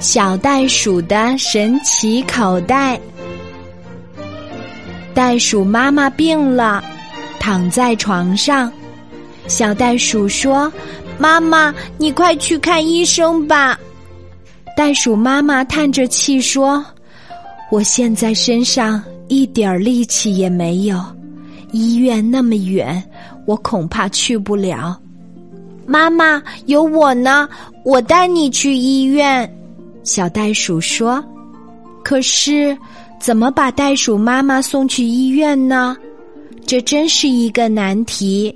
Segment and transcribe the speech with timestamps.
[0.00, 2.98] 小袋鼠的神奇口袋。
[5.12, 6.82] 袋鼠妈妈病了，
[7.38, 8.72] 躺在床上。
[9.46, 10.72] 小袋鼠说
[11.18, 13.78] ：“妈妈，你快去看医生吧。”
[14.74, 16.82] 袋鼠妈妈叹着气说
[17.70, 20.98] ：“我现在身上一点力气也没有，
[21.72, 23.02] 医院那么远，
[23.44, 24.98] 我恐怕去不了。”
[25.84, 27.46] 妈妈，有我呢，
[27.84, 29.46] 我带你去医院。
[30.02, 31.22] 小袋鼠说
[32.02, 32.76] ：“可是，
[33.20, 35.96] 怎么把袋鼠妈妈送去医院呢？
[36.66, 38.54] 这真是一个难题。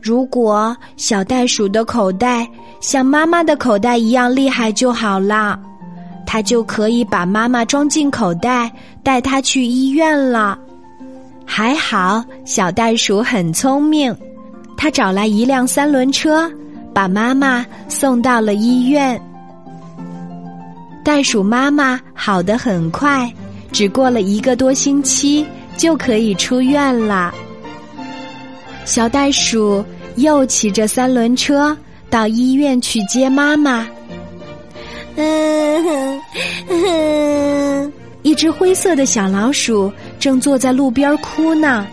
[0.00, 2.48] 如果小袋鼠的口袋
[2.80, 5.58] 像妈妈的口袋一样厉害就好了，
[6.26, 8.70] 它就可以把妈妈装进口袋，
[9.02, 10.58] 带她去医院了。
[11.44, 14.14] 还好，小袋鼠很聪明，
[14.76, 16.50] 它找来一辆三轮车，
[16.92, 19.20] 把妈妈送到了医院。”
[21.08, 23.32] 袋鼠妈妈好的很快，
[23.72, 25.42] 只过了一个多星期
[25.74, 27.32] 就可以出院了。
[28.84, 29.82] 小袋鼠
[30.16, 31.74] 又骑着三轮车
[32.10, 33.88] 到医院去接妈妈。
[35.16, 36.20] 嗯
[36.68, 41.86] 哼，一只灰色的小老鼠正坐在路边哭呢。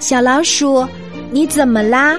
[0.00, 0.86] 小老鼠，
[1.30, 2.14] 你怎么啦？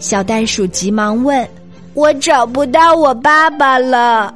[0.00, 1.48] 小袋鼠急忙问。
[1.94, 4.34] 我找不到我爸爸了。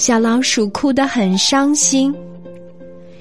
[0.00, 2.14] 小老鼠哭得很伤心。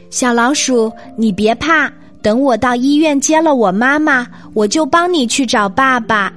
[0.10, 1.92] 小老鼠，你别怕，
[2.22, 6.32] 等我到医院接了我妈妈，我就帮你去找爸爸。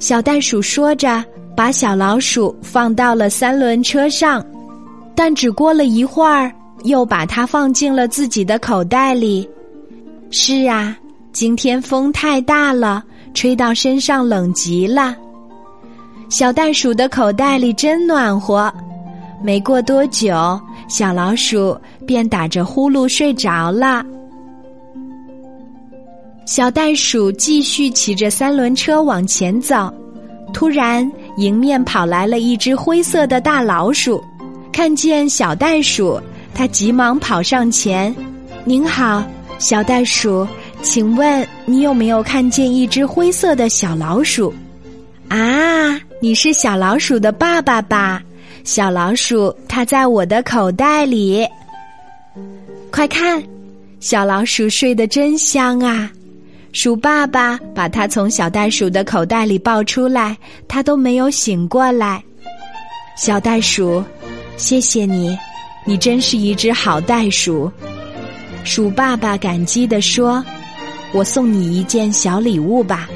[0.00, 1.24] 小袋鼠说着，
[1.56, 4.44] 把小老鼠放到了三轮车上，
[5.14, 9.48] 但只过了一会儿，又把它放进了自己的口袋里。
[10.32, 10.98] 是啊，
[11.32, 15.14] 今天风太大了，吹到身上冷极了。
[16.28, 18.68] 小袋鼠的口袋里真暖和。
[19.44, 24.02] 没过多久，小老鼠便打着呼噜睡着了。
[26.46, 29.92] 小袋鼠继续骑着三轮车往前走，
[30.54, 31.06] 突然
[31.36, 34.24] 迎面跑来了一只灰色的大老鼠。
[34.72, 36.18] 看见小袋鼠，
[36.54, 38.16] 它急忙跑上前
[38.64, 39.22] ：“您好，
[39.58, 40.48] 小袋鼠，
[40.80, 44.50] 请问你有没有看见一只灰色的小老鼠？”
[45.28, 48.22] 啊，你是小老鼠的爸爸吧？
[48.64, 51.46] 小老鼠，它在我的口袋里。
[52.90, 53.42] 快看，
[54.00, 56.10] 小老鼠睡得真香啊！
[56.72, 60.34] 鼠爸爸把它从小袋鼠的口袋里抱出来，
[60.66, 62.24] 它都没有醒过来。
[63.18, 64.02] 小袋鼠，
[64.56, 65.38] 谢谢你，
[65.84, 67.70] 你真是一只好袋鼠。
[68.64, 70.42] 鼠爸爸感激地说
[71.12, 73.10] ：“我送你一件小礼物吧。”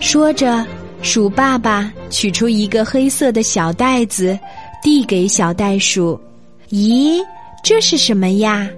[0.00, 0.66] 说着。
[1.02, 4.38] 鼠爸爸取出一个黑色的小袋子，
[4.82, 6.20] 递给小袋鼠。
[6.70, 7.18] 咦，
[7.64, 8.68] 这是什么呀？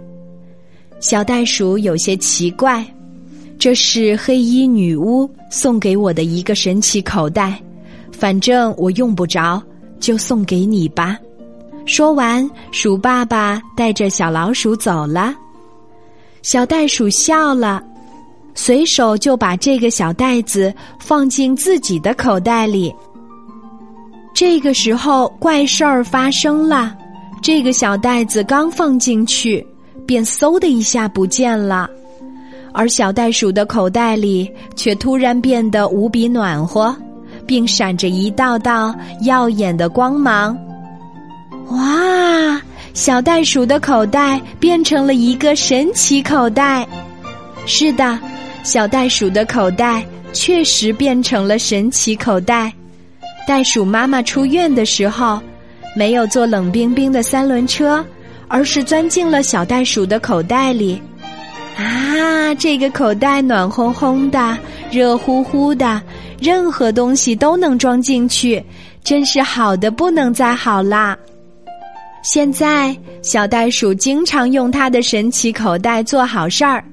[1.01, 2.85] 小袋鼠有些奇怪。
[3.59, 7.61] 这是黑衣女巫送给我的一个神奇口袋，
[8.11, 9.63] 反正我用不着，
[10.01, 11.17] 就送给你吧。
[11.87, 15.35] 说完，鼠爸爸带着小老鼠走了。
[16.43, 17.83] 小袋鼠笑了。
[18.55, 22.95] 随手就把这个小袋子放进自己的口袋里。
[24.35, 26.97] 这个时候，怪事儿发生了，
[27.43, 29.65] 这个小袋子刚放进去，
[30.07, 31.89] 便嗖的一下不见了，
[32.73, 36.95] 而小袋鼠的口袋里却突然变得无比暖和，
[37.47, 40.57] 并闪着一道道耀眼的光芒。
[41.69, 42.61] 哇！
[42.95, 46.87] 小袋鼠的口袋变成了一个神奇口袋。
[47.65, 48.19] 是的。
[48.63, 52.73] 小袋鼠的口袋确实变成了神奇口袋。
[53.47, 55.41] 袋鼠妈妈出院的时候，
[55.97, 58.05] 没有坐冷冰冰的三轮车，
[58.47, 61.01] 而是钻进了小袋鼠的口袋里。
[61.77, 64.57] 啊，这个口袋暖烘烘的，
[64.91, 66.01] 热乎乎的，
[66.41, 68.63] 任何东西都能装进去，
[69.03, 71.17] 真是好的不能再好啦！
[72.23, 76.85] 现在，小袋鼠经常用它的神奇口袋做好事儿。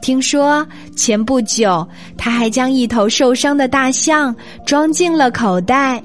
[0.00, 0.66] 听说
[0.96, 1.86] 前不久，
[2.16, 4.34] 他还将一头受伤的大象
[4.64, 6.02] 装进了口袋。